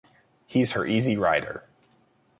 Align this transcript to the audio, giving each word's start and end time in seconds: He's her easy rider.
He's 0.47 0.71
her 0.71 0.83
easy 0.87 1.15
rider. 1.15 1.63